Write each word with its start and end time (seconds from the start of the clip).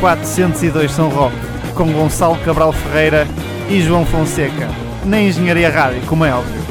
402 0.00 0.92
São 0.92 1.08
Roque, 1.08 1.36
com 1.74 1.90
Gonçalo 1.92 2.36
Cabral 2.44 2.72
Ferreira 2.72 3.26
e 3.70 3.80
João 3.80 4.04
Fonseca, 4.04 4.68
na 5.04 5.20
Engenharia 5.20 5.70
Rádio, 5.70 6.02
como 6.06 6.24
é 6.24 6.34
óbvio. 6.34 6.62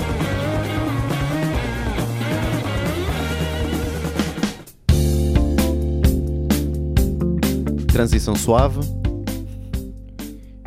Transição 7.91 8.35
suave. 8.35 8.79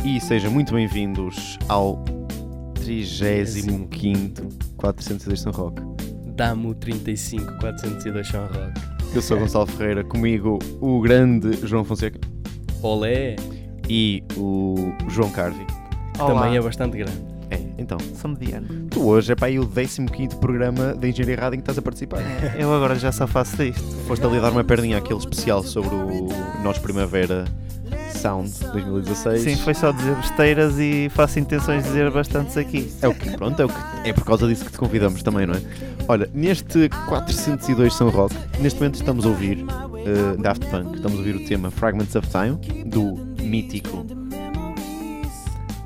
E 0.04 0.20
sejam 0.20 0.50
muito 0.50 0.72
bem-vindos 0.72 1.59
ao 1.68 2.02
35 2.75 4.48
402 4.77 5.40
São 5.40 5.52
Roque. 5.52 5.82
Damo 6.34 6.75
35 6.75 7.59
402 7.61 8.27
São 8.27 8.46
Roque. 8.46 8.80
Eu 9.14 9.22
sou 9.22 9.38
Gonçalo 9.38 9.66
Ferreira, 9.66 10.04
comigo 10.04 10.59
o 10.81 11.00
grande 11.00 11.53
João 11.67 11.84
Fonseca 11.84 12.18
Olé! 12.82 13.37
e 13.89 14.23
o 14.37 14.93
João 15.09 15.31
Carvi. 15.31 15.64
Que 16.13 16.18
também 16.18 16.57
é 16.57 16.61
bastante 16.61 16.99
grande. 16.99 17.18
É, 17.51 17.59
então, 17.79 17.96
Sou 18.14 18.31
mediano. 18.31 18.68
tu 18.91 19.07
hoje 19.07 19.32
é 19.32 19.35
para 19.35 19.46
aí 19.46 19.59
o 19.59 19.67
15 19.67 20.37
programa 20.39 20.95
da 20.95 21.09
Engenharia 21.09 21.37
Rádio 21.37 21.57
em 21.57 21.61
que 21.61 21.63
estás 21.63 21.79
a 21.79 21.82
participar. 21.82 22.21
É, 22.21 22.57
Eu 22.59 22.73
agora 22.75 22.95
já 22.96 23.11
só 23.11 23.27
faço 23.27 23.57
disto. 23.57 23.82
Foste 24.07 24.25
ali 24.27 24.39
dar 24.39 24.53
uma 24.53 24.63
perninha 24.63 24.99
àquele 24.99 25.18
especial 25.18 25.63
sobre 25.63 25.95
o 25.95 26.29
Nós 26.63 26.79
Primavera 26.79 27.46
Sound 28.13 28.51
2016. 28.73 29.43
Sim, 29.43 29.57
foi 29.57 29.73
só 29.73 29.93
dizer 29.93 30.15
besteiras 30.17 30.79
e 30.79 31.09
faço 31.09 31.39
intenções 31.39 31.85
de 31.85 31.89
dizer 31.89 32.11
bastantes 32.11 32.56
aqui. 32.59 32.92
É 33.01 33.09
o 33.09 33.15
que, 33.15 33.31
pronto, 33.31 33.62
é, 33.62 33.65
o 33.65 33.69
que, 33.69 33.75
é 34.05 34.12
por 34.12 34.25
causa 34.25 34.47
disso 34.47 34.67
que 34.67 34.73
te 34.73 34.79
convidamos 34.79 35.23
também, 35.23 35.47
não 35.47 35.55
é? 35.55 35.62
Olha, 36.06 36.29
neste 36.34 36.91
402 37.09 37.95
São 37.95 38.11
Roque, 38.11 38.37
neste 38.61 38.79
momento 38.79 38.97
estamos 38.97 39.25
a 39.25 39.29
ouvir 39.29 39.65
uh, 40.06 40.41
Daft 40.41 40.66
Punk, 40.66 40.97
estamos 40.97 41.16
a 41.16 41.19
ouvir 41.19 41.36
o 41.36 41.44
tema 41.47 41.70
Fragments 41.70 42.14
of 42.14 42.28
Time, 42.28 42.84
do 42.84 43.14
mítico. 43.42 44.05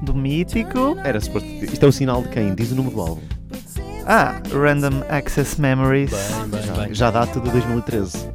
Do 0.02 0.14
mítico. 0.14 0.96
Era 1.04 1.20
suposto. 1.20 1.48
Isto 1.48 1.84
é 1.84 1.88
o 1.88 1.92
sinal 1.92 2.22
de 2.22 2.28
quem? 2.30 2.54
Diz 2.54 2.72
o 2.72 2.74
número 2.74 2.94
do 2.96 3.00
álbum. 3.02 3.22
Ah, 4.04 4.40
Random 4.52 5.02
Access 5.08 5.60
Memories. 5.60 6.10
Bem, 6.10 6.48
bem, 6.48 6.62
Já, 6.62 6.74
bem. 6.74 6.94
já 6.94 7.10
data 7.10 7.38
de 7.40 7.50
2013. 7.50 8.28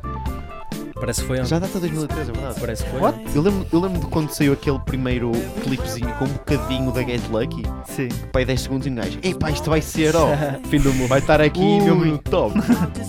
Parece 1.00 1.22
que 1.22 1.28
foi 1.28 1.38
ontem. 1.38 1.50
Já 1.50 1.60
data 1.60 1.74
de 1.80 1.88
2013, 1.88 2.22
é 2.22 2.34
verdade. 2.34 2.60
Parece 2.60 2.84
que 2.84 2.90
foi 2.90 3.00
What? 3.00 3.20
Eu 3.36 3.42
lembro, 3.42 3.68
eu 3.72 3.80
lembro 3.80 4.00
de 4.00 4.06
quando 4.08 4.30
saiu 4.32 4.54
aquele 4.54 4.80
primeiro 4.80 5.32
clipezinho 5.64 6.12
com 6.16 6.26
um 6.26 6.30
bocadinho 6.30 6.92
da 6.92 7.04
Get 7.04 7.22
Lucky, 7.30 7.64
Sim. 7.86 8.10
pai 8.32 8.46
10 8.46 8.62
segundos 8.62 8.88
e 8.88 8.90
um 8.90 8.96
gajo, 8.96 9.20
epá, 9.24 9.52
isto 9.52 9.70
vai 9.70 9.82
ser, 9.82 10.16
ó, 10.16 10.28
Fim 10.70 10.80
do 10.80 10.94
mundo. 10.94 11.08
vai 11.08 11.20
estar 11.20 11.40
aqui 11.40 11.60
Ui. 11.60 11.82
mesmo 11.82 12.06
no 12.06 12.18
top. 12.18 12.56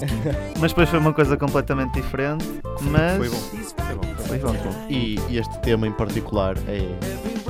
Mas 0.60 0.72
depois 0.72 0.88
foi 0.88 0.98
uma 0.98 1.12
coisa 1.12 1.36
completamente 1.36 1.94
diferente. 1.94 2.44
Mas. 2.82 3.16
Foi 3.16 3.28
bom. 3.28 3.36
Foi 3.36 3.94
bom. 3.94 4.22
Foi 4.24 4.38
bom. 4.38 4.48
Muito 4.48 4.64
bom. 4.64 4.86
E, 4.90 5.18
e 5.28 5.38
este 5.38 5.58
tema 5.60 5.86
em 5.86 5.92
particular 5.92 6.56
é, 6.66 6.86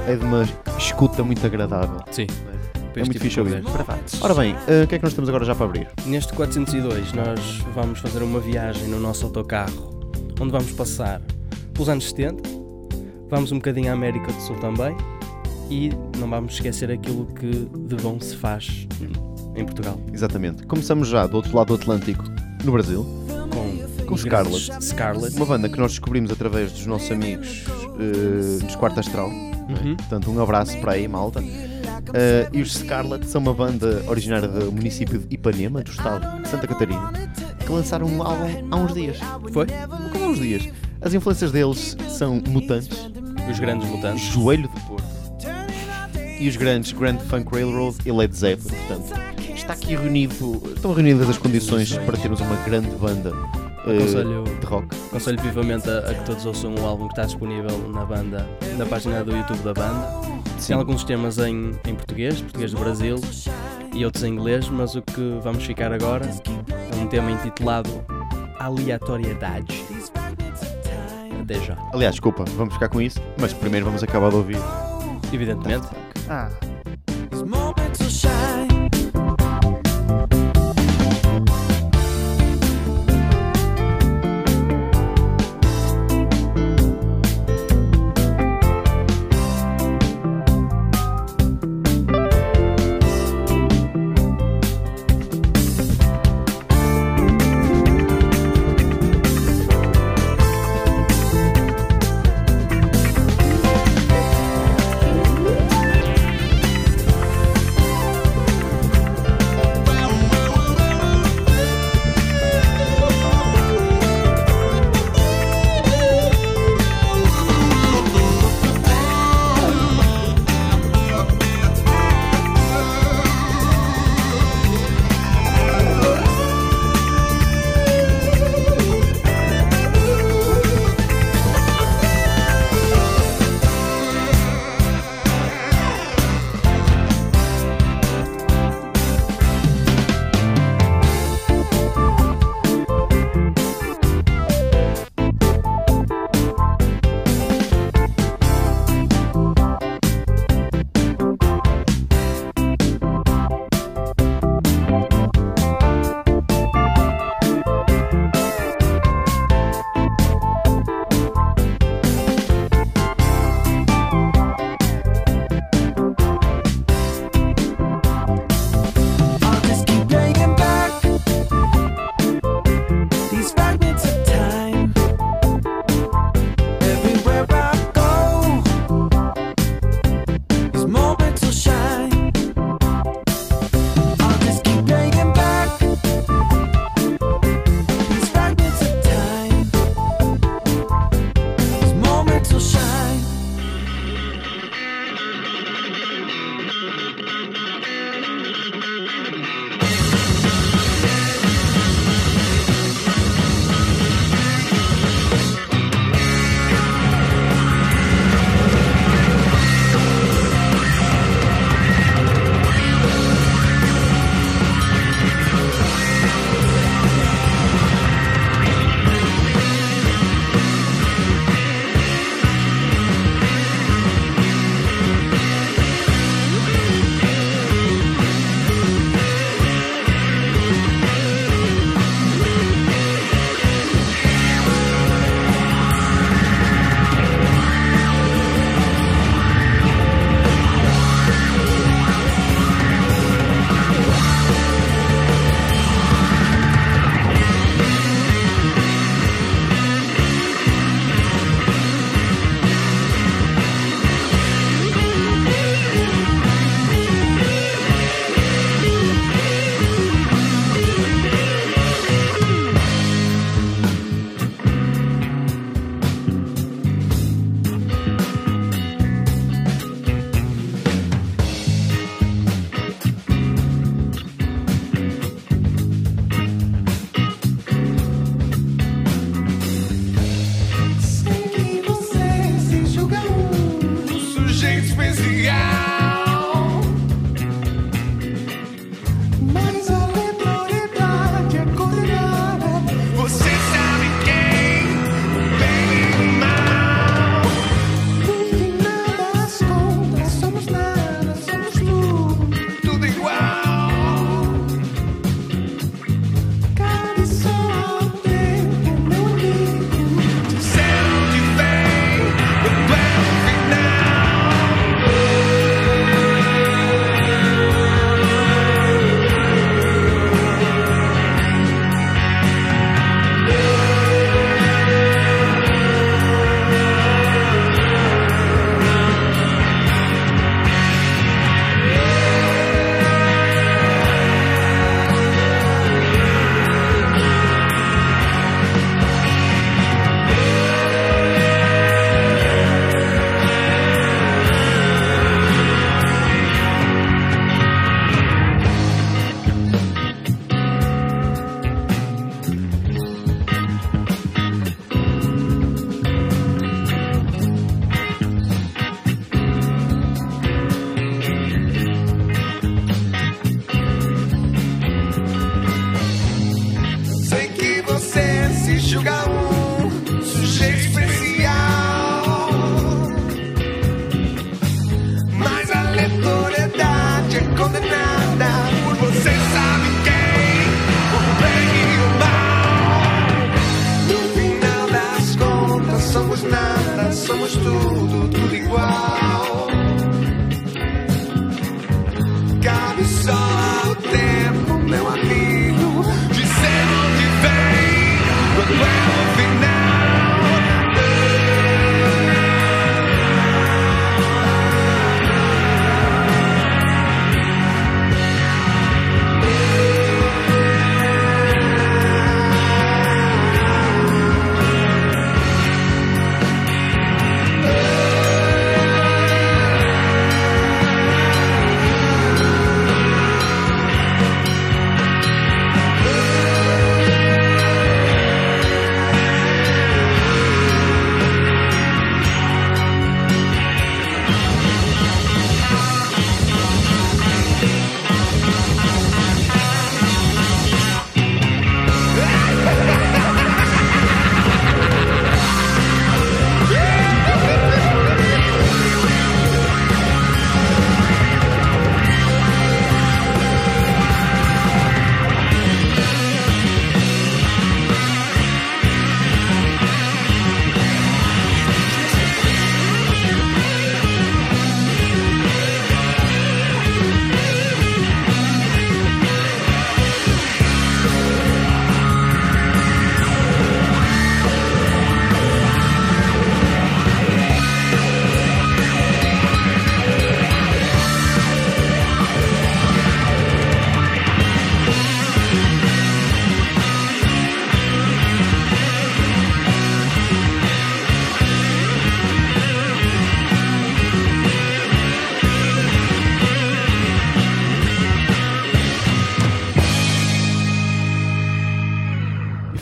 é 0.07 0.17
de 0.17 0.25
uma 0.25 0.45
escuta 0.79 1.23
muito 1.25 1.45
agradável. 1.45 2.01
Sim. 2.11 2.27
É 2.97 3.01
muito 3.05 3.21
fixe 3.21 3.39
ouvir. 3.39 3.63
Ora 4.21 4.35
bem, 4.35 4.57
eh, 4.67 4.83
o 4.83 4.87
que 4.89 4.97
é 4.97 4.99
que 4.99 5.05
nós 5.05 5.15
temos 5.15 5.29
agora 5.29 5.45
já 5.45 5.55
para 5.55 5.67
abrir? 5.67 5.89
Neste 6.05 6.33
402 6.33 7.13
nós 7.13 7.59
vamos 7.73 8.01
fazer 8.01 8.23
uma 8.25 8.41
viagem 8.41 8.89
no 8.89 8.99
nosso 8.99 9.25
autocarro, 9.27 9.98
onde 10.41 10.53
vamos 10.53 10.73
passar 10.73 11.21
pelos 11.73 11.89
anos 11.89 12.09
70, 12.09 12.43
vamos 13.29 13.53
um 13.53 13.57
bocadinho 13.57 13.91
à 13.91 13.93
América 13.95 14.33
do 14.33 14.41
Sul 14.41 14.57
também 14.57 14.97
e 15.71 15.91
não 16.19 16.29
vamos 16.29 16.55
esquecer 16.55 16.91
aquilo 16.91 17.27
que 17.27 17.51
de 17.51 17.97
bom 17.97 18.19
se 18.21 18.37
faz 18.37 18.87
em 19.55 19.65
Portugal. 19.65 20.01
Exatamente. 20.13 20.65
Começamos 20.65 21.09
já 21.09 21.27
do 21.27 21.37
outro 21.37 21.57
lado 21.57 21.69
do 21.69 21.75
Atlântico, 21.75 22.25
no 22.65 22.73
Brasil, 22.73 23.05
Com, 23.53 24.07
Com 24.07 24.17
Scarlet. 24.17 24.85
Scarlet. 24.85 25.37
uma 25.37 25.47
banda 25.47 25.69
que 25.69 25.79
nós 25.79 25.93
descobrimos 25.93 26.31
através 26.31 26.73
dos 26.73 26.87
nossos 26.87 27.11
amigos 27.11 27.65
eh, 27.99 28.65
dos 28.65 28.77
Quarto 28.77 29.01
Astral. 29.01 29.29
Uhum. 29.29 29.97
Portanto, 29.97 30.31
um 30.31 30.41
abraço 30.43 30.79
para 30.79 30.93
aí, 30.93 31.07
malta. 31.07 31.43
Eh, 32.15 32.49
e 32.53 32.63
os 32.63 32.75
Scarlet 32.75 33.27
são 33.27 33.41
uma 33.41 33.55
banda 33.55 34.03
originária 34.07 34.49
do 34.49 34.73
município 34.73 35.19
de 35.19 35.35
Ipanema, 35.35 35.83
do 35.83 35.91
estado 35.91 36.43
de 36.43 36.49
Santa 36.49 36.67
Catarina, 36.67 37.13
que 37.65 37.71
lançaram 37.71 38.07
um 38.07 38.23
álbum 38.23 38.69
há 38.71 38.77
uns 38.77 38.95
dias. 38.95 39.19
Foi? 39.53 39.67
Como 40.13 40.25
há 40.25 40.29
uns 40.29 40.39
dias. 40.39 40.69
As 41.01 41.15
influências 41.15 41.53
deles 41.53 41.97
são 42.09 42.43
Mutantes, 42.49 43.11
Os 43.51 43.59
grandes 43.61 43.89
mutantes. 43.89 44.25
Joelho 44.25 44.69
de 44.69 44.81
Porto 44.81 45.19
e 46.41 46.49
os 46.49 46.57
grandes 46.57 46.93
Grand 46.93 47.19
Funk 47.19 47.51
Railroad 47.53 47.97
e 48.05 48.13
Led 48.13 48.35
Zeppelin. 48.35 48.77
Portanto, 48.87 49.38
está 49.69 49.73
aqui 49.75 49.97
reunido, 49.97 50.63
estão 50.75 50.93
reunidas 50.95 51.29
as 51.29 51.37
condições 51.39 51.95
para 51.99 52.17
termos 52.17 52.41
uma 52.41 52.57
grande 52.65 52.89
banda 52.97 53.33
eh, 53.87 53.97
Aconselho, 53.99 54.45
de 54.45 54.67
rock. 54.67 54.87
aconselho 55.09 55.41
vivamente 55.43 55.89
a, 55.91 55.99
a 55.99 56.15
que 56.15 56.25
todos 56.25 56.47
ouçam 56.47 56.75
o 56.75 56.87
álbum 56.87 57.07
que 57.07 57.13
está 57.13 57.25
disponível 57.27 57.77
na 57.93 58.05
banda, 58.05 58.49
na 58.79 58.87
página 58.87 59.23
do 59.23 59.37
YouTube 59.37 59.59
da 59.63 59.75
banda. 59.75 60.09
Tem 60.67 60.75
alguns 60.75 61.05
temas 61.05 61.39
em, 61.39 61.73
em 61.87 61.95
português, 61.95 62.41
português 62.41 62.73
do 62.73 62.79
Brasil, 62.81 63.17
e 63.95 64.05
outros 64.05 64.25
em 64.25 64.33
inglês, 64.33 64.69
mas 64.69 64.95
o 64.95 65.03
que 65.03 65.39
vamos 65.43 65.65
ficar 65.65 65.93
agora 65.93 66.25
é 66.27 66.97
um 66.97 67.07
tema 67.07 67.31
intitulado 67.31 67.91
Aleatoriedade. 68.59 69.85
Até 71.43 71.61
já. 71.61 71.77
Aliás, 71.93 72.15
desculpa, 72.15 72.45
vamos 72.57 72.75
ficar 72.75 72.89
com 72.89 73.01
isso, 73.01 73.21
mas 73.41 73.53
primeiro 73.53 73.87
vamos 73.87 74.03
acabar 74.03 74.31
de 74.31 74.37
ouvir. 74.37 74.59
Evidentemente, 75.33 75.87
Ah, 76.29 76.49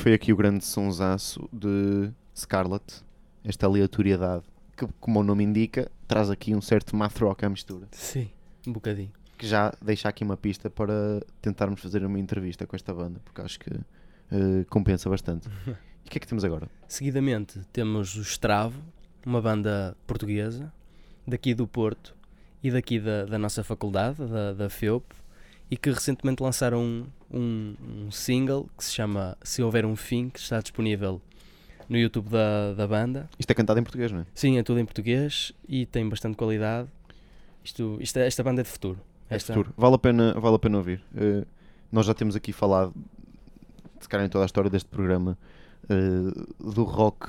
foi 0.07 0.15
aqui 0.15 0.33
o 0.33 0.37
grande 0.37 0.65
sonsaço 0.65 1.49
de 1.53 2.13
Scarlet, 2.33 3.03
esta 3.43 3.67
aleatoriedade, 3.67 4.45
que, 4.77 4.87
como 5.01 5.19
o 5.19 5.25
nome 5.25 5.43
indica, 5.43 5.91
traz 6.07 6.31
aqui 6.31 6.55
um 6.55 6.61
certo 6.61 6.95
math 6.95 7.19
rock 7.19 7.45
à 7.45 7.49
mistura, 7.49 7.89
Sim, 7.91 8.31
um 8.65 8.73
bocadinho. 8.73 9.11
que 9.37 9.45
já 9.45 9.75
deixa 9.83 10.09
aqui 10.09 10.23
uma 10.23 10.37
pista 10.37 10.71
para 10.71 11.21
tentarmos 11.43 11.81
fazer 11.81 12.05
uma 12.05 12.21
entrevista 12.21 12.65
com 12.69 12.77
esta 12.77 12.95
banda, 12.95 13.21
porque 13.25 13.41
acho 13.41 13.59
que 13.59 13.69
eh, 14.31 14.65
compensa 14.71 15.11
bastante. 15.11 15.49
E 16.05 16.07
o 16.07 16.11
que 16.13 16.19
é 16.19 16.21
que 16.21 16.29
temos 16.29 16.45
agora? 16.45 16.69
Seguidamente 16.87 17.59
temos 17.73 18.15
o 18.15 18.21
Estravo, 18.21 18.81
uma 19.27 19.43
banda 19.43 19.97
portuguesa, 20.07 20.73
daqui 21.27 21.53
do 21.53 21.67
Porto 21.67 22.15
e 22.63 22.71
daqui 22.71 23.01
da, 23.01 23.25
da 23.25 23.37
nossa 23.37 23.65
faculdade, 23.65 24.25
da, 24.25 24.53
da 24.53 24.71
FEUP, 24.71 25.05
e 25.69 25.77
que 25.77 25.91
recentemente 25.91 26.41
lançaram 26.41 26.81
um, 26.81 27.07
um, 27.30 27.75
um 28.06 28.11
single 28.11 28.68
que 28.76 28.85
se 28.85 28.92
chama 28.92 29.37
Se 29.42 29.62
Houver 29.62 29.85
um 29.87 29.97
Fim, 29.97 30.28
que 30.28 30.38
está 30.38 30.61
disponível 30.61 31.21
no 31.88 31.97
YouTube 31.97 32.28
da, 32.28 32.75
da 32.75 32.87
banda. 32.87 33.28
Isto 33.38 33.50
é 33.50 33.54
cantado 33.54 33.78
em 33.78 33.83
português, 33.83 34.11
não 34.11 34.21
é? 34.21 34.26
Sim, 34.35 34.59
é 34.59 34.62
tudo 34.62 34.80
em 34.80 34.85
português 34.85 35.52
e 35.68 35.87
tem 35.87 36.09
bastante 36.09 36.37
qualidade. 36.37 36.88
Isto, 37.64 37.97
isto 38.00 38.16
é- 38.18 38.26
esta 38.26 38.42
banda 38.42 38.61
é 38.61 38.64
de 38.64 38.71
futuro. 38.71 38.99
Esta, 39.28 39.52
Futuro. 39.54 39.75
Vale 39.76 39.95
a 39.95 39.99
pena, 39.99 40.35
vale 40.35 40.54
a 40.56 40.59
pena 40.59 40.78
ouvir. 40.78 41.02
Eh, 41.16 41.45
nós 41.90 42.06
já 42.06 42.14
temos 42.14 42.37
aqui 42.37 42.52
falado, 42.52 42.95
se 44.00 44.09
calhar 44.09 44.25
em 44.26 44.28
toda 44.30 44.45
a 44.45 44.47
história 44.47 44.71
deste 44.71 44.88
programa, 44.88 45.37
eh, 45.88 46.45
do 46.61 46.85
rock, 46.85 47.28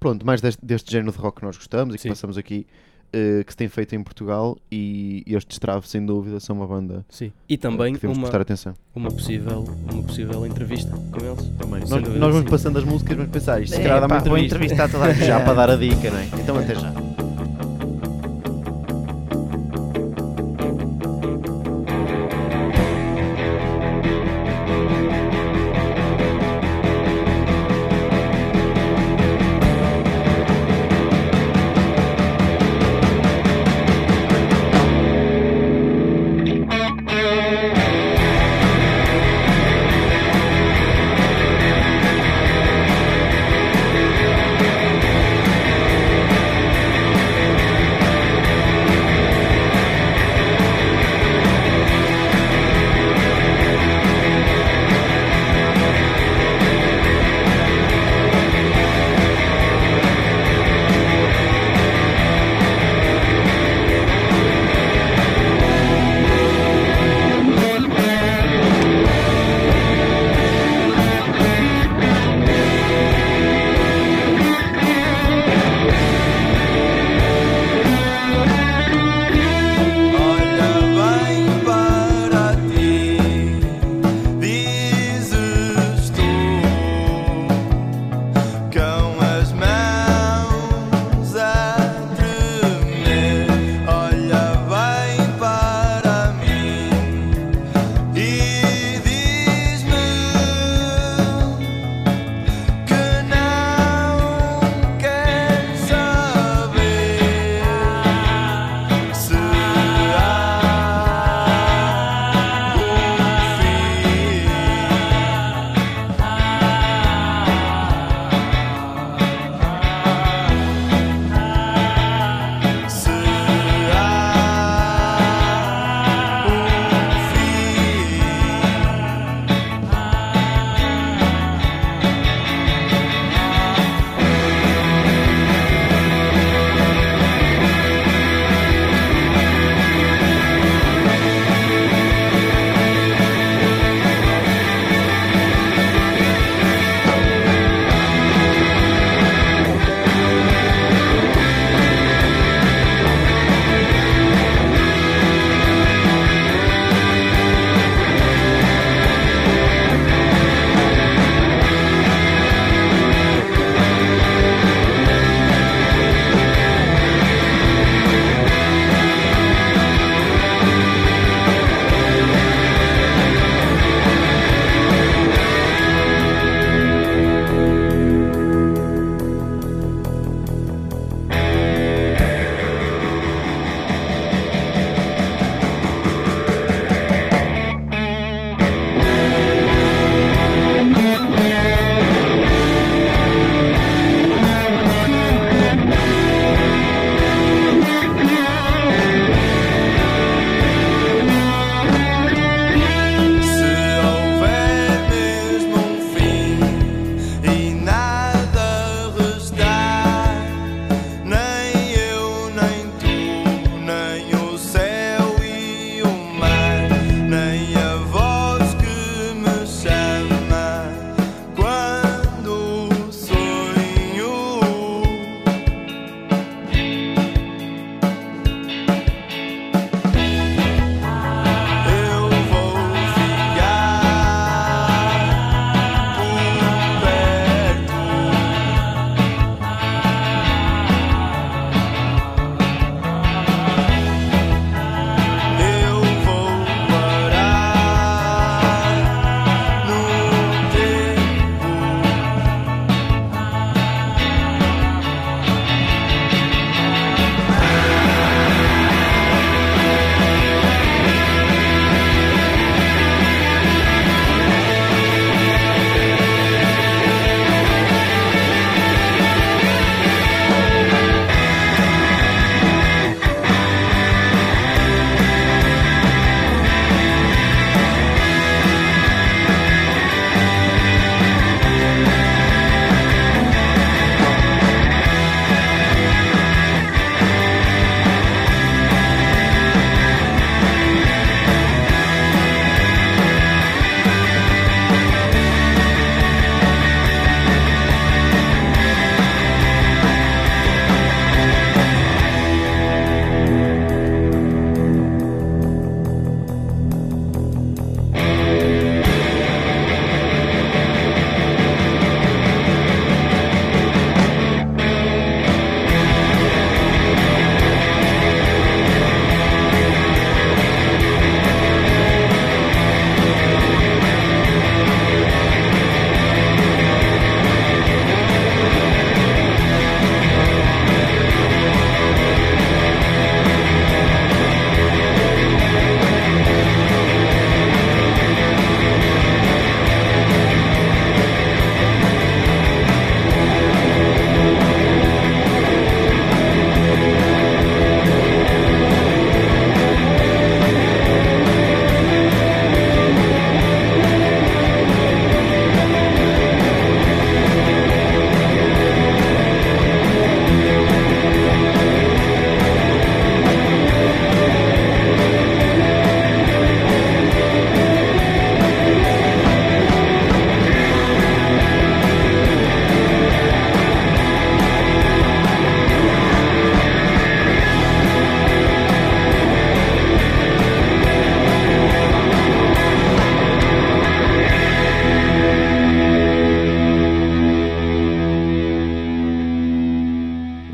pronto, 0.00 0.24
mais 0.24 0.40
deste, 0.40 0.64
deste 0.64 0.90
género 0.90 1.12
de 1.12 1.18
rock 1.18 1.40
que 1.40 1.44
nós 1.46 1.56
gostamos 1.56 1.94
e 1.94 1.98
que 1.98 2.02
Sim. 2.02 2.08
passamos 2.10 2.38
aqui, 2.38 2.66
eh, 3.12 3.44
que 3.44 3.52
se 3.52 3.56
tem 3.56 3.68
feito 3.68 3.94
em 3.94 4.02
Portugal 4.02 4.56
e, 4.70 5.22
e 5.26 5.34
estes 5.34 5.58
Trave, 5.58 5.86
sem 5.88 6.04
dúvida, 6.04 6.40
são 6.40 6.56
uma 6.56 6.66
banda 6.66 7.04
Sim. 7.08 7.32
E 7.48 7.56
também 7.56 7.94
que 7.94 8.06
uma, 8.06 8.20
prestar 8.20 8.40
atenção. 8.40 8.74
uma, 8.94 9.10
possível, 9.10 9.64
uma 9.90 10.02
possível 10.02 10.46
entrevista 10.46 10.90
com 10.90 11.24
eles. 11.24 11.48
Também. 11.58 11.80
Nós, 11.80 11.90
nós 11.90 12.32
vamos 12.32 12.40
sim. 12.40 12.50
passando 12.50 12.78
as 12.78 12.84
músicas, 12.84 13.16
vamos 13.16 13.32
pensar 13.32 13.60
isto, 13.62 13.74
se 13.74 13.82
calhar 13.82 14.00
dá 14.00 14.06
uma 14.06 14.18
vou 14.20 14.38
entrevista. 14.38 14.74
entrevistar 14.74 14.88
toda 14.88 15.04
a 15.04 15.12
gente. 15.14 15.26
Já 15.26 15.40
para 15.40 15.54
dar 15.54 15.70
a 15.70 15.76
dica, 15.76 16.10
não 16.10 16.18
é? 16.18 16.26
Então 16.40 16.58
até 16.58 16.74
já. 16.74 17.11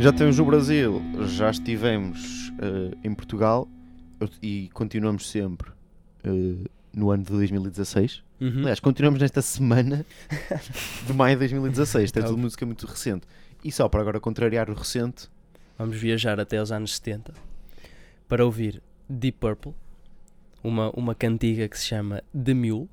Já 0.09 0.13
temos 0.15 0.39
no 0.39 0.45
Brasil, 0.47 1.03
já 1.37 1.51
estivemos 1.51 2.51
eh, 2.63 2.97
em 3.05 3.15
Portugal 3.15 3.69
e 4.43 4.71
continuamos 4.73 5.29
sempre 5.29 5.71
eh, 6.25 6.67
no 6.95 7.11
ano 7.11 7.25
de 7.25 7.31
2016. 7.31 8.23
Uhum. 8.41 8.61
Aliás, 8.61 8.81
continuamos 8.81 9.21
nesta 9.21 9.43
semana 9.43 10.07
de 11.07 11.13
maio 11.13 11.37
de 11.37 11.41
2016. 11.41 12.05
Isto 12.07 12.21
é 12.21 12.23
tudo 12.23 12.39
música 12.39 12.65
muito 12.65 12.87
recente. 12.87 13.27
E 13.63 13.71
só 13.71 13.87
para 13.87 14.01
agora 14.01 14.19
contrariar 14.19 14.71
o 14.71 14.75
recente, 14.75 15.29
Vamos 15.77 15.99
viajar 15.99 16.41
até 16.41 16.57
aos 16.57 16.73
anos 16.73 16.97
70 16.97 17.35
para 18.27 18.47
ouvir 18.47 18.83
Deep 19.11 19.37
Purple, 19.39 19.75
uma, 20.65 20.91
uma 20.93 21.15
cantiga 21.15 21.69
que 21.69 21.79
se 21.79 21.85
chama 21.85 22.23
The 22.33 22.55
Mule, 22.55 22.89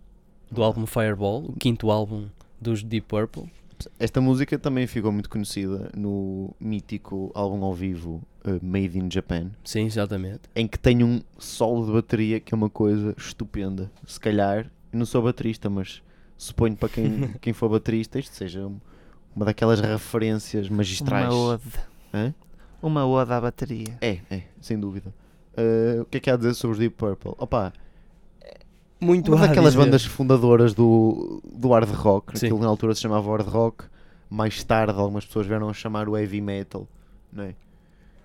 do 0.51 0.61
álbum 0.61 0.85
Fireball, 0.85 1.45
o 1.45 1.53
quinto 1.53 1.89
álbum 1.91 2.27
dos 2.59 2.83
Deep 2.83 3.07
Purple. 3.07 3.49
Esta 3.99 4.19
música 4.21 4.57
também 4.57 4.87
ficou 4.87 5.11
muito 5.11 5.29
conhecida 5.29 5.89
no 5.95 6.53
mítico 6.59 7.31
álbum 7.33 7.63
ao 7.63 7.73
vivo 7.73 8.21
eh, 8.43 8.59
Made 8.61 8.97
in 8.97 9.09
Japan, 9.11 9.51
Sim, 9.63 9.85
exatamente. 9.85 10.41
em 10.55 10.67
que 10.67 10.77
tem 10.79 11.03
um 11.03 11.21
solo 11.37 11.85
de 11.85 11.91
bateria 11.91 12.39
que 12.39 12.53
é 12.53 12.57
uma 12.57 12.69
coisa 12.69 13.13
estupenda. 13.17 13.91
Se 14.05 14.19
calhar, 14.19 14.69
não 14.91 15.05
sou 15.05 15.21
baterista, 15.21 15.69
mas 15.69 16.01
suponho 16.37 16.75
para 16.75 16.89
quem, 16.89 17.33
quem 17.41 17.53
for 17.53 17.69
baterista 17.69 18.19
isto 18.19 18.35
seja 18.35 18.65
um- 18.67 18.79
uma 19.35 19.45
daquelas 19.45 19.79
referências 19.81 20.69
magistrais. 20.69 21.27
Uma 21.33 21.35
ode. 21.53 21.63
Hã? 22.13 22.33
Uma 22.81 23.05
ode 23.05 23.33
à 23.33 23.41
bateria. 23.41 23.97
É, 24.01 24.19
é, 24.29 24.43
sem 24.61 24.79
dúvida. 24.79 25.13
Eh, 25.57 25.97
o 26.01 26.05
que 26.05 26.17
é 26.17 26.19
que 26.21 26.29
há 26.29 26.33
a 26.35 26.37
dizer 26.37 26.53
sobre 26.53 26.73
os 26.73 26.79
Deep 26.79 26.95
Purple? 26.95 27.33
Opa, 27.37 27.73
Muito 29.05 29.31
uma 29.33 29.43
a 29.43 29.47
daquelas 29.47 29.75
bandas 29.75 30.03
fundadoras 30.05 30.73
do, 30.73 31.41
do 31.45 31.69
hard 31.69 31.89
rock, 31.91 32.37
Sim. 32.39 32.47
aquilo 32.47 32.59
na 32.61 32.67
altura 32.67 32.95
se 32.95 33.01
chamava 33.01 33.29
hard 33.29 33.47
rock, 33.47 33.85
mais 34.29 34.63
tarde 34.63 34.97
algumas 34.99 35.25
pessoas 35.25 35.45
vieram 35.47 35.69
a 35.69 35.73
chamar 35.73 36.09
o 36.09 36.17
heavy 36.17 36.41
metal, 36.41 36.87
não 37.31 37.43
é? 37.43 37.55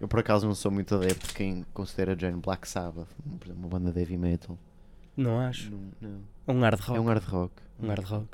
Eu 0.01 0.09
por 0.09 0.21
acaso 0.21 0.47
não 0.47 0.55
sou 0.55 0.71
muito 0.71 0.95
adepto 0.95 1.27
de 1.29 1.35
quem 1.35 1.65
considera 1.75 2.17
Jane 2.19 2.41
Black 2.41 2.67
Sabbath, 2.67 3.09
por 3.39 3.47
exemplo, 3.47 3.63
uma 3.63 3.69
banda 3.69 3.93
de 3.93 4.01
heavy 4.01 4.17
metal. 4.17 4.57
Não 5.17 5.39
acho. 5.39 5.71
Não, 5.71 5.81
não. 6.01 6.21
É 6.47 6.53
um 6.53 6.61
hard 6.61 6.81
rock. 6.81 6.97
É 6.97 7.01
um 7.01 7.05
hard 7.05 7.25
rock. 7.25 7.53
Um 7.83 7.87
hard 7.89 8.05
rock. 8.07 8.27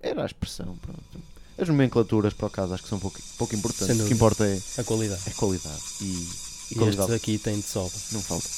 Era 0.00 0.22
a 0.22 0.26
expressão, 0.26 0.76
pronto. 0.80 1.00
As 1.58 1.68
nomenclaturas, 1.68 2.32
por 2.32 2.46
acaso, 2.46 2.72
acho 2.74 2.82
que 2.84 2.88
são 2.88 2.98
pouco, 3.00 3.18
pouco 3.36 3.54
importantes. 3.54 4.00
O 4.00 4.06
que 4.06 4.14
importa 4.14 4.46
é, 4.46 4.58
A 4.78 4.84
qualidade. 4.84 5.22
é 5.26 5.30
qualidade. 5.32 5.82
E, 6.00 6.28
e 6.70 6.74
qualidade 6.76 7.12
aqui 7.14 7.36
têm 7.38 7.56
de 7.56 7.62
sobra. 7.62 7.96
não 8.12 8.20
falta. 8.20 8.48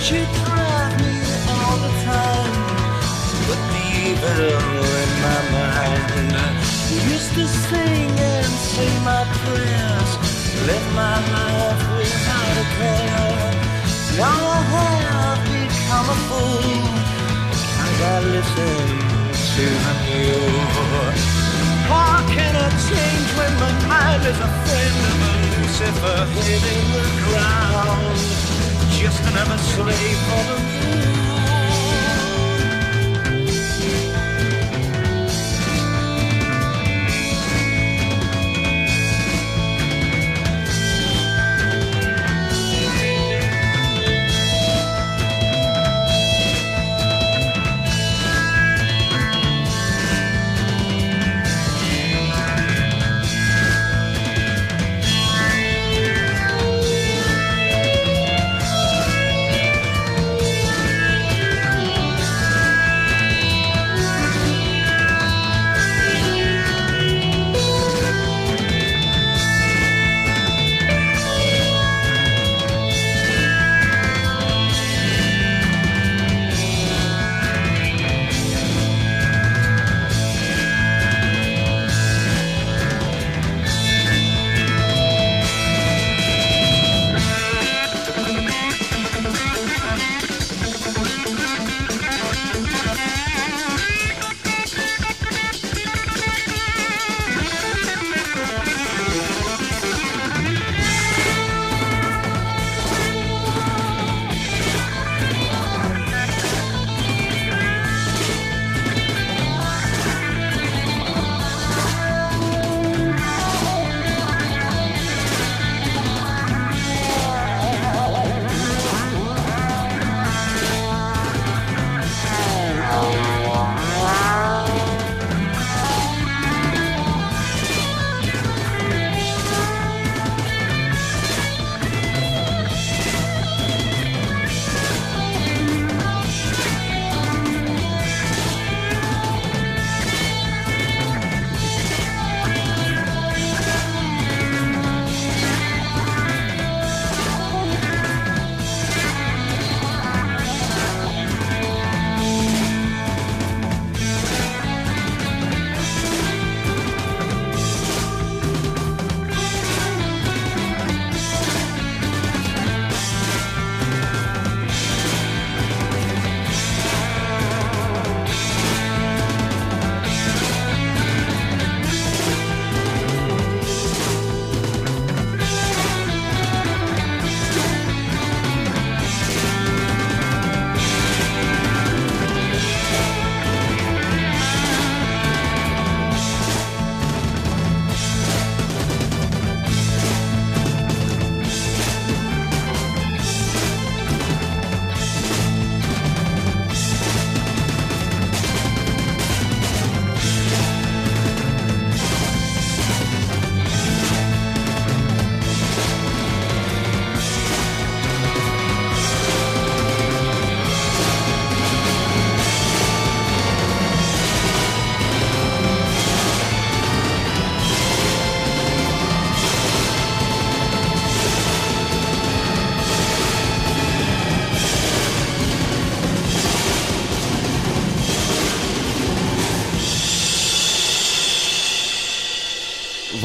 But 0.00 0.10
you 0.12 0.24
drive 0.24 0.96
me 1.04 1.12
all 1.52 1.76
the 1.76 1.92
time. 2.08 2.56
In 4.00 5.10
my 5.20 5.40
mind. 5.52 6.32
Used 7.12 7.34
to 7.34 7.44
sing 7.46 8.08
and 8.08 8.52
say 8.72 8.88
my 9.04 9.28
prayers. 9.44 10.10
My 10.96 11.20
care. 12.76 13.52
Now 14.16 14.40
I 14.56 14.94
have 15.12 15.40
become 15.52 16.08
a 16.08 16.18
fool. 16.28 16.80
I 18.00 18.24
listen 18.24 18.80
to 19.52 19.64
the 19.84 19.94
news. 20.08 21.22
How 21.92 22.24
can 22.34 22.56
I 22.56 22.68
change 22.88 23.28
when 23.36 23.52
my 23.60 23.72
mind 23.92 24.22
is 24.24 24.38
a 24.40 24.50
friend 24.64 24.96
of 25.10 25.16
a 25.28 25.32
Lucifer 25.60 26.20
hid 26.40 26.64
in 26.74 26.84
the 26.96 27.04
ground? 27.28 28.49
Just 29.00 29.22
another 29.22 29.56
slave 29.56 30.18
for 30.28 30.44
the 30.44 30.58
moon. 30.60 31.19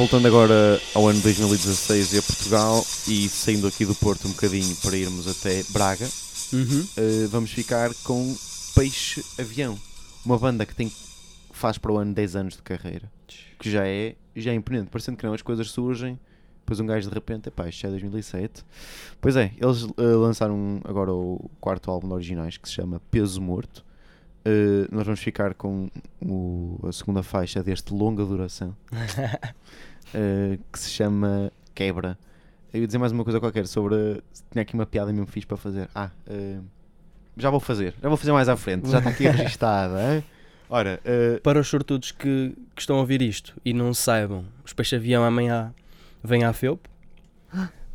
Voltando 0.05 0.27
agora 0.27 0.79
ao 0.93 1.07
ano 1.07 1.19
2016 1.21 2.13
e 2.13 2.19
a 2.19 2.21
Portugal 2.21 2.85
e 3.07 3.27
saindo 3.27 3.65
aqui 3.65 3.85
do 3.85 3.95
Porto 3.95 4.27
um 4.27 4.31
bocadinho 4.31 4.75
para 4.77 4.95
irmos 4.95 5.27
até 5.27 5.63
Braga, 5.69 6.07
Uhum. 6.53 6.87
eh, 6.95 7.27
vamos 7.27 7.49
ficar 7.51 7.91
com 8.03 8.35
Peixe 8.75 9.25
Avião, 9.39 9.75
uma 10.23 10.37
banda 10.37 10.63
que 10.63 10.75
tem 10.75 10.91
faz 11.51 11.79
para 11.79 11.91
o 11.91 11.97
ano 11.97 12.13
10 12.13 12.35
anos 12.35 12.53
de 12.55 12.61
carreira, 12.61 13.11
que 13.57 13.71
já 13.71 13.87
é, 13.87 14.13
já 14.35 14.51
é 14.51 14.53
imponente, 14.53 14.89
parecendo 14.91 15.17
que 15.17 15.25
não, 15.25 15.33
as 15.33 15.41
coisas 15.41 15.71
surgem, 15.71 16.19
depois 16.59 16.79
um 16.79 16.85
gajo 16.85 17.07
de 17.09 17.13
repente, 17.15 17.47
epá, 17.49 17.67
isto 17.67 17.81
já 17.81 17.87
é 17.87 17.91
2007. 17.91 18.63
Pois 19.19 19.35
é, 19.35 19.51
eles 19.57 19.83
eh, 19.97 20.01
lançaram 20.03 20.81
agora 20.83 21.11
o 21.13 21.49
quarto 21.59 21.89
álbum 21.89 22.09
de 22.09 22.13
originais 22.13 22.57
que 22.57 22.67
se 22.69 22.75
chama 22.75 23.01
Peso 23.09 23.41
Morto. 23.41 23.83
Eh, 24.47 24.87
nós 24.91 25.03
vamos 25.05 25.19
ficar 25.21 25.55
com 25.55 25.89
o- 26.21 26.77
a 26.87 26.91
segunda 26.91 27.23
faixa 27.23 27.63
deste 27.63 27.91
longa 27.91 28.23
duração 28.23 28.75
eh, 30.15 30.57
que 30.71 30.79
se 30.79 30.89
chama 30.89 31.51
Quebra. 31.73 32.17
Eu 32.73 32.81
ia 32.81 32.87
dizer 32.87 32.97
mais 32.97 33.11
uma 33.11 33.23
coisa 33.23 33.39
qualquer 33.39 33.67
sobre. 33.67 34.21
Tinha 34.51 34.61
aqui 34.63 34.73
uma 34.73 34.85
piada 34.85 35.11
mesmo 35.13 35.27
fixe 35.27 35.45
para 35.47 35.57
fazer. 35.57 35.87
Ah, 35.93 36.09
eh, 36.27 36.57
já 37.37 37.49
vou 37.49 37.59
fazer, 37.59 37.93
já 38.01 38.07
vou 38.07 38.17
fazer 38.17 38.31
mais 38.31 38.47
à 38.49 38.55
frente, 38.55 38.89
já 38.89 38.97
está 38.99 39.09
aqui 39.09 39.23
registada. 39.27 40.15
hein? 40.15 40.23
Ora, 40.69 40.99
eh, 41.05 41.39
Para 41.43 41.59
os 41.59 41.67
sortudos 41.67 42.11
que, 42.11 42.55
que 42.75 42.81
estão 42.81 42.95
a 42.95 42.99
ouvir 42.99 43.21
isto 43.21 43.53
e 43.63 43.73
não 43.73 43.93
saibam, 43.93 44.45
os 44.65 44.73
Peixe 44.73 44.95
Avião 44.95 45.23
amanhã 45.23 45.73
vêm 46.23 46.43
à 46.43 46.51
FEUP, 46.53 46.81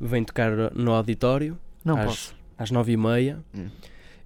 vêm 0.01 0.25
tocar 0.25 0.51
no 0.75 0.93
auditório 0.93 1.59
Não 1.85 1.97
às, 1.97 2.05
posso. 2.07 2.35
às 2.57 2.71
9h30 2.71 3.39
Hum. 3.55 3.69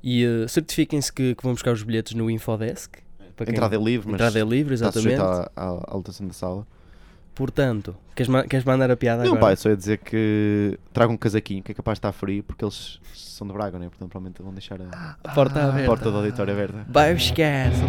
e 0.03 0.25
eh, 0.25 0.49
certifiquem-se 0.49 1.13
que, 1.13 1.35
que 1.35 1.43
vão 1.43 1.53
buscar 1.53 1.73
os 1.73 1.83
bilhetes 1.83 2.15
no 2.15 2.31
Infodesk. 2.31 2.97
Para 3.37 3.51
entrada 3.51 3.75
é 3.75 3.79
livre, 3.79 4.07
mas 4.07 4.15
entrada 4.15 4.39
é 4.39 4.45
livre, 4.45 4.75
está 4.75 4.93
sujeito 4.93 5.15
exatamente. 5.21 5.51
à, 5.57 5.63
à, 5.63 5.69
à 5.93 5.95
lotação 5.97 6.27
da 6.27 6.33
sala. 6.35 6.67
Portanto, 7.35 7.97
queres, 8.15 8.29
ma- 8.29 8.45
queres 8.45 8.65
mandar 8.65 8.91
a 8.91 8.97
piada 8.97 9.23
Não, 9.25 9.31
agora? 9.33 9.41
pai, 9.41 9.57
só 9.57 9.69
ia 9.69 9.77
dizer 9.77 9.99
que 9.99 10.79
tragam 10.93 11.15
um 11.15 11.19
casaquinho 11.19 11.63
que 11.63 11.73
é 11.73 11.75
capaz 11.75 11.97
de 11.97 11.99
estar 11.99 12.13
frio 12.13 12.45
porque 12.45 12.65
eles 12.65 13.01
são 13.13 13.47
de 13.47 13.53
Braga, 13.53 13.79
né? 13.79 13.87
Portanto, 13.89 14.09
provavelmente 14.09 14.41
vão 14.43 14.53
deixar 14.53 14.79
a, 14.81 15.17
A 15.25 15.35
porta 15.35 15.59
Ah, 15.61 15.65
a 15.65 15.69
aberta. 15.71 15.87
porta 15.87 16.11
do 16.11 16.17
auditório 16.19 16.53
aberta. 16.53 16.87
Vai 16.89 17.13
buscar. 17.15 17.69
As 17.69 17.81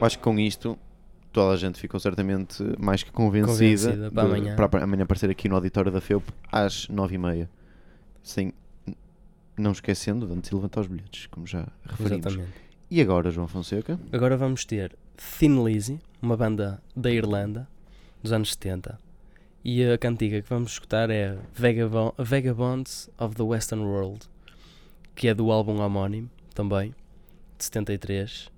Acho 0.00 0.18
que 0.18 0.24
com 0.24 0.38
isto 0.38 0.78
toda 1.32 1.52
a 1.52 1.56
gente 1.56 1.78
ficou 1.80 1.98
certamente 2.00 2.62
mais 2.78 3.02
que 3.02 3.10
convencida, 3.12 3.52
Convencida 3.90 4.10
para 4.10 4.28
de- 4.28 4.34
amanhã. 4.34 4.56
para 4.56 4.84
amanhã 4.84 5.02
aparecer 5.04 5.30
aqui 5.30 5.48
no 5.48 5.54
auditório 5.56 5.90
da 5.90 6.00
FEUP 6.00 6.24
às 6.50 6.86
9h30. 6.88 7.48
Sem, 8.22 8.52
não 9.56 9.72
esquecendo 9.72 10.26
de 10.26 10.32
antes 10.32 10.50
de 10.50 10.56
levantar 10.56 10.80
os 10.80 10.86
bilhetes, 10.86 11.26
como 11.26 11.46
já 11.46 11.66
referimos. 11.84 12.26
Exatamente. 12.26 12.52
E 12.90 13.00
agora, 13.00 13.30
João 13.30 13.46
Fonseca? 13.48 13.98
Agora 14.12 14.36
vamos 14.36 14.64
ter 14.64 14.96
Thin 15.38 15.62
Lizzy, 15.64 16.00
uma 16.22 16.36
banda 16.36 16.80
da 16.94 17.10
Irlanda, 17.10 17.68
dos 18.22 18.32
anos 18.32 18.50
70. 18.52 18.98
E 19.64 19.84
a 19.84 19.98
cantiga 19.98 20.40
que 20.40 20.48
vamos 20.48 20.72
escutar 20.72 21.10
é 21.10 21.36
Vagabond, 21.54 22.12
Vagabonds 22.18 23.10
of 23.18 23.34
the 23.34 23.42
Western 23.42 23.82
World, 23.82 24.26
que 25.14 25.26
é 25.28 25.34
do 25.34 25.50
álbum 25.50 25.80
homónimo, 25.80 26.30
também, 26.54 26.94
de 27.58 27.64
73. 27.64 28.50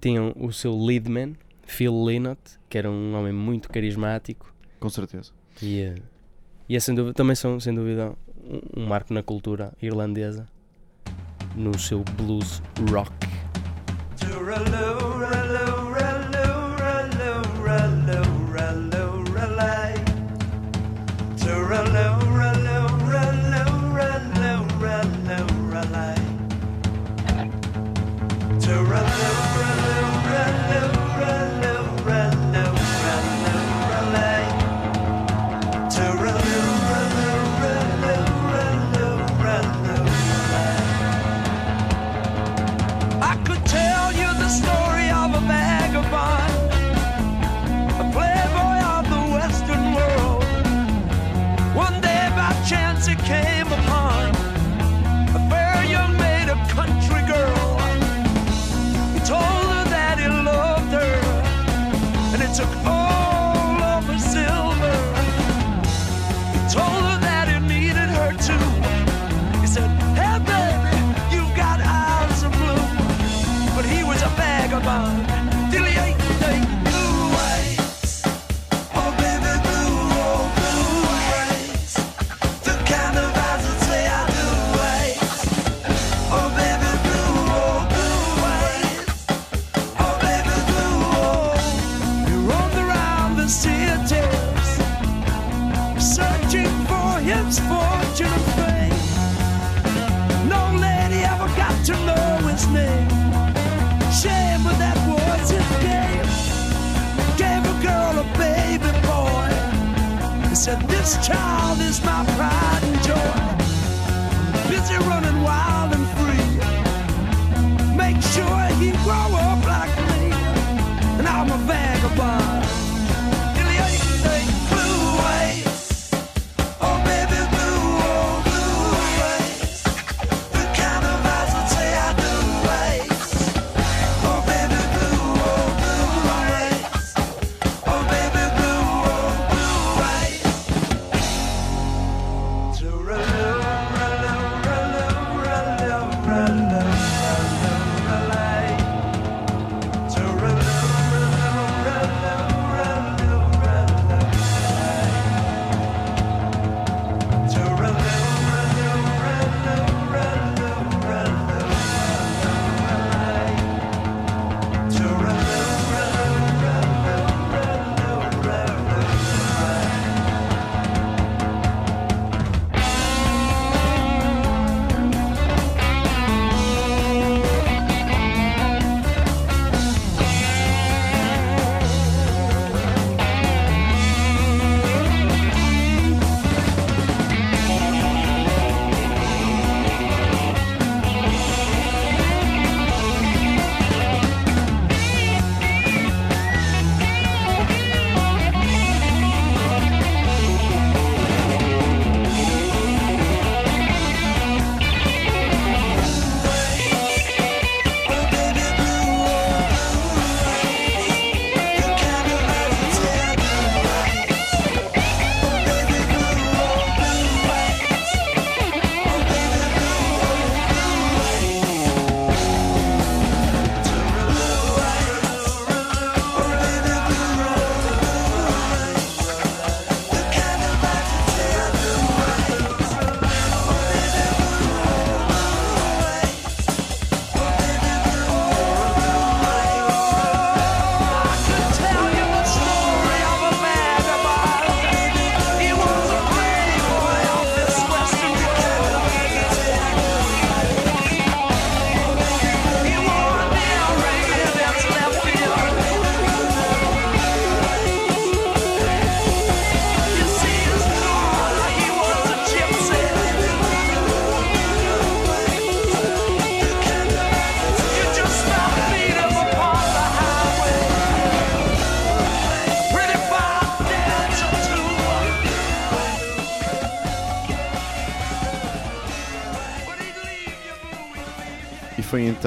Tinham 0.00 0.32
o 0.36 0.52
seu 0.52 0.76
leadman, 0.76 1.34
Phil 1.66 1.92
Lynott, 2.04 2.40
que 2.68 2.78
era 2.78 2.90
um 2.90 3.14
homem 3.14 3.32
muito 3.32 3.68
carismático. 3.68 4.52
Com 4.78 4.88
certeza. 4.88 5.32
E, 5.60 5.80
eh, 5.80 5.96
e 6.68 6.76
é 6.76 6.80
sem 6.80 6.94
dúvida, 6.94 7.14
também 7.14 7.34
são, 7.34 7.58
sem 7.58 7.74
dúvida, 7.74 8.14
um, 8.44 8.82
um 8.82 8.86
marco 8.86 9.12
na 9.12 9.22
cultura 9.22 9.72
irlandesa, 9.82 10.46
no 11.56 11.78
seu 11.78 12.04
blues 12.16 12.62
rock. 12.90 13.12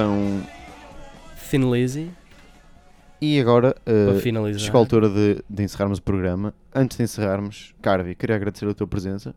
Então 0.02 0.42
Thin 1.50 1.72
Lizzy, 1.72 2.12
E 3.22 3.40
agora 3.40 3.76
uh, 3.86 4.58
chegou 4.58 4.80
a 4.80 4.82
altura 4.82 5.10
de, 5.10 5.44
de 5.50 5.64
encerrarmos 5.64 6.00
o 6.00 6.02
programa. 6.02 6.54
Antes 6.74 6.98
de 6.98 7.04
encerrarmos, 7.04 7.76
Carvi, 7.82 8.16
queria 8.16 8.36
agradecer 8.36 8.68
a 8.68 8.74
tua 8.74 8.88
presença 8.88 9.36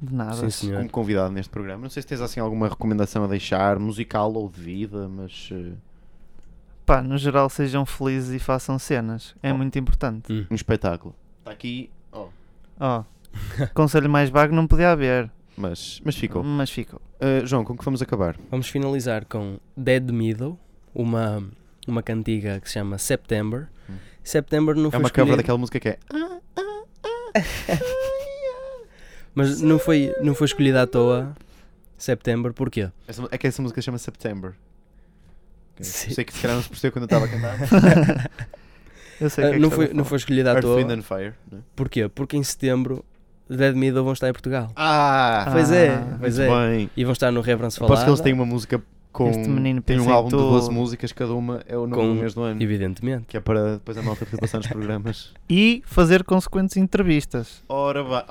De 0.00 0.12
nada. 0.14 0.34
Sim, 0.34 0.50
senhor. 0.50 0.78
como 0.78 0.90
convidado 0.90 1.32
neste 1.32 1.50
programa. 1.50 1.82
Não 1.82 1.90
sei 1.90 2.02
se 2.02 2.08
tens 2.08 2.20
assim 2.20 2.40
alguma 2.40 2.68
recomendação 2.68 3.24
a 3.24 3.26
deixar, 3.26 3.78
musical 3.78 4.32
ou 4.34 4.48
de 4.48 4.60
vida, 4.60 5.08
mas 5.08 5.50
uh, 5.52 5.72
Pá, 6.84 7.00
no 7.00 7.16
geral 7.16 7.48
sejam 7.48 7.86
felizes 7.86 8.34
e 8.34 8.38
façam 8.38 8.78
cenas. 8.78 9.34
É 9.42 9.52
Oh. 9.52 9.56
muito 9.56 9.78
importante. 9.78 10.32
Hum. 10.32 10.46
um 10.50 10.54
espetáculo. 10.54 11.14
Está 11.38 11.52
aqui, 11.52 11.88
oh, 12.12 12.26
Ó, 12.80 13.04
conselho 13.72 14.10
mais 14.10 14.28
vago 14.30 14.54
não 14.54 14.66
podia 14.66 14.90
haver, 14.90 15.30
mas, 15.56 16.00
mas 16.04 16.16
ficou. 16.16 16.42
mas 16.42 16.70
ficou. 16.70 17.00
Uh, 17.20 17.46
João, 17.46 17.64
com 17.64 17.76
que 17.76 17.84
vamos 17.84 18.00
acabar? 18.02 18.36
Vamos 18.50 18.68
finalizar 18.68 19.24
com 19.26 19.58
Dead 19.76 20.10
Meadow, 20.10 20.58
uma, 20.94 21.42
uma 21.86 22.02
cantiga 22.02 22.60
que 22.60 22.68
se 22.68 22.74
chama 22.74 22.98
September. 22.98 23.68
Hum. 23.88 23.94
September 24.24 24.74
não 24.76 24.88
É 24.88 24.90
foi 24.90 25.00
uma 25.00 25.10
cover 25.10 25.36
daquela 25.36 25.58
música 25.58 25.78
que 25.80 25.88
é. 25.90 25.98
mas 29.34 29.60
não 29.60 29.78
foi, 29.78 30.14
não 30.22 30.34
foi 30.34 30.46
escolhida 30.46 30.82
à 30.82 30.86
toa 30.86 31.34
September, 31.96 32.52
porquê? 32.52 32.90
Essa- 33.06 33.28
é 33.30 33.38
que 33.38 33.46
essa 33.46 33.62
música 33.62 33.80
chama 33.80 33.98
September. 33.98 34.52
Sei 35.80 36.24
que 36.24 36.32
se 36.32 36.40
calhar 36.40 36.56
não 36.56 36.62
se 36.62 36.68
percebeu 36.68 36.92
quando 36.92 37.02
eu 37.04 37.06
estava 37.06 37.24
a 37.24 37.28
cantar. 37.28 38.30
Eu 39.20 39.30
sei 39.30 39.44
que 39.44 39.50
é 39.50 39.52
que 39.54 39.58
não, 39.60 39.70
foi, 39.70 39.94
não 39.94 40.04
foi 40.04 40.18
escolhida 40.18 40.50
à 40.50 40.60
toa, 40.60 40.78
Fire. 41.02 41.32
né? 41.50 41.60
porquê? 41.76 42.08
Porque 42.08 42.36
em 42.36 42.42
setembro 42.42 43.04
Dead 43.56 43.74
Meadow 43.74 44.04
vão 44.04 44.12
estar 44.12 44.28
em 44.28 44.32
Portugal. 44.32 44.70
Ah, 44.76 45.48
Pois 45.52 45.70
é, 45.70 45.90
Ah, 45.90 46.16
pois 46.20 46.38
muito 46.38 46.50
é. 46.52 46.68
bem. 46.76 46.90
E 46.96 47.04
vão 47.04 47.12
estar 47.12 47.30
no 47.30 47.40
Reverence 47.40 47.76
Aposto 47.78 47.88
Falada. 47.88 48.04
que 48.04 48.10
eles 48.10 48.20
têm 48.20 48.32
uma 48.32 48.46
música 48.46 48.80
com. 49.12 49.28
Este 49.30 49.48
menino 49.48 49.80
tem 49.82 50.00
um 50.00 50.10
álbum 50.10 50.28
de 50.30 50.36
12 50.36 50.66
tudo. 50.68 50.74
músicas, 50.74 51.12
cada 51.12 51.32
uma 51.34 51.62
é 51.68 51.76
o 51.76 51.86
nome 51.86 51.94
Com- 52.02 52.14
do 52.14 52.20
mês 52.20 52.34
do 52.34 52.42
ano. 52.42 52.62
Evidentemente. 52.62 53.26
Que 53.28 53.36
é 53.36 53.40
para 53.40 53.74
depois 53.74 53.96
a 53.98 54.02
malta 54.02 54.26
passar 54.40 54.58
nos 54.58 54.66
programas. 54.66 55.32
E 55.54 55.82
fazer 55.84 56.24
consequentes 56.24 56.76
entrevistas. 56.78 57.62
Ora, 57.68 58.02
vai. 58.02 58.24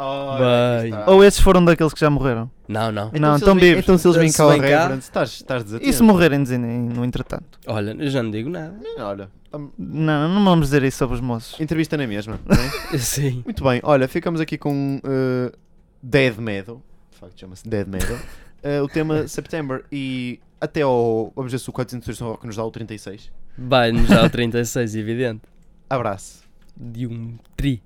Vai. 0.89 1.03
Ou 1.07 1.23
esses 1.23 1.39
foram 1.39 1.63
daqueles 1.63 1.93
que 1.93 1.99
já 1.99 2.09
morreram. 2.09 2.49
Não, 2.67 2.91
não. 2.91 3.11
Não, 3.19 3.37
se 3.37 3.43
então 3.43 3.53
eles 3.53 3.61
vêm- 3.61 3.69
vives. 3.69 3.83
Então 3.83 3.97
se 3.97 4.07
eles 4.07 4.17
vêm 4.17 4.31
cá 4.31 4.43
ao 4.43 4.49
vem 4.49 4.61
cá- 4.61 4.67
Reverend, 4.67 5.03
estás, 5.03 5.29
estás 5.33 5.63
desatento. 5.63 5.89
E 5.89 5.93
se 5.93 6.01
morrerem 6.01 6.41
dizem 6.41 6.57
no 6.59 7.05
entretanto? 7.05 7.59
Olha, 7.67 7.95
eu 7.99 8.09
já 8.09 8.23
não 8.23 8.31
digo 8.31 8.49
nada. 8.49 8.73
Olha, 8.97 9.29
Não, 9.77 10.29
não 10.29 10.43
vamos 10.45 10.67
dizer 10.67 10.81
isso 10.83 10.97
sobre 10.97 11.15
os 11.15 11.21
moços. 11.21 11.59
entrevista 11.59 11.95
na 11.95 12.07
mesma. 12.07 12.39
não 12.45 12.55
é? 12.55 12.97
Sim. 12.97 13.43
Muito 13.45 13.63
bem, 13.63 13.79
olha, 13.83 14.07
ficamos 14.07 14.41
aqui 14.41 14.57
com 14.57 14.99
uh, 15.03 15.55
Dead 16.01 16.35
Meadow. 16.37 16.81
De 17.11 17.17
facto, 17.19 17.39
chama-se 17.39 17.67
Dead 17.69 17.87
Meadow. 17.87 18.17
Uh, 18.63 18.81
o 18.83 18.87
tema 18.87 19.27
September. 19.27 19.83
E 19.91 20.39
até 20.61 20.83
ao. 20.83 21.33
Vamos 21.35 21.51
ver 21.51 21.59
se 21.59 21.69
o 21.69 21.73
400 21.73 22.17
São 22.17 22.29
Roque 22.29 22.45
nos 22.45 22.55
dá 22.55 22.63
o 22.63 22.71
36. 22.71 23.31
Vai-nos 23.57 24.07
dar 24.07 24.25
o 24.25 24.29
36, 24.29 24.95
evidente. 24.95 25.41
Abraço. 25.89 26.43
De 26.77 27.05
um 27.05 27.37
tri 27.57 27.81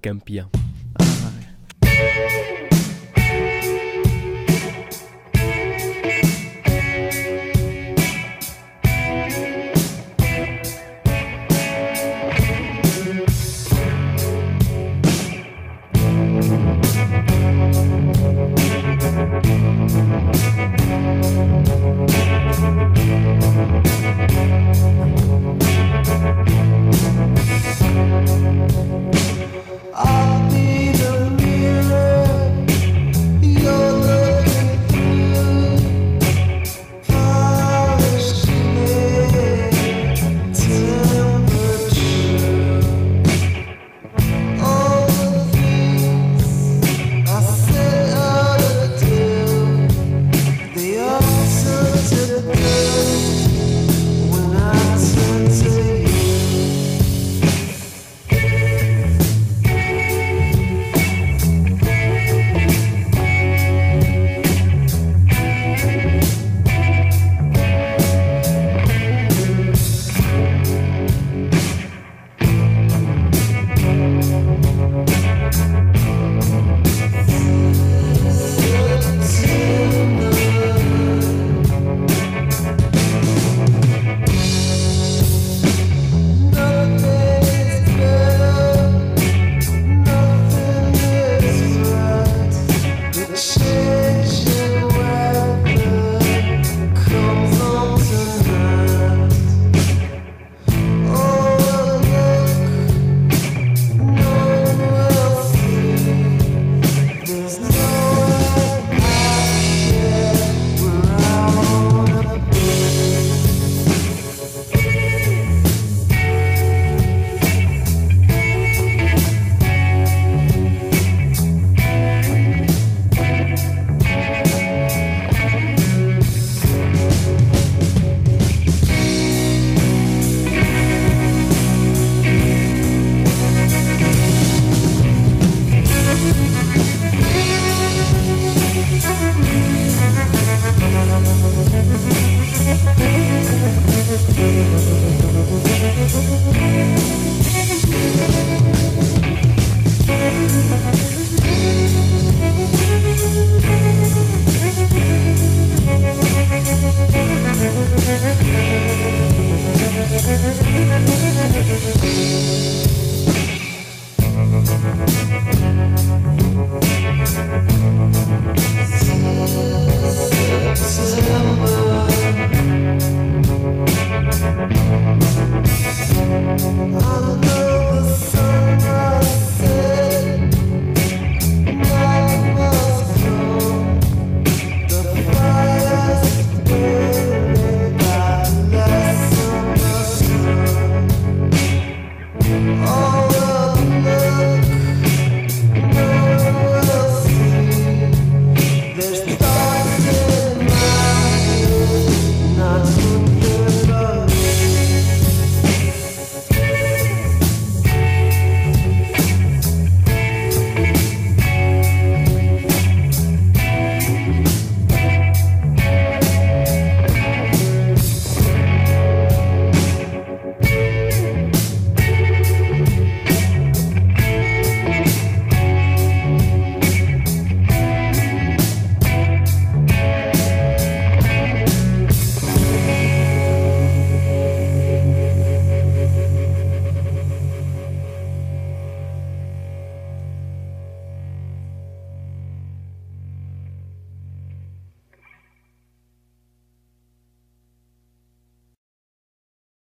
campeão. 0.00 0.48
Ai. 1.00 2.69